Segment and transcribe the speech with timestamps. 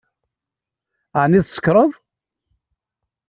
[1.21, 1.91] Ɛni tsekṛeḍ?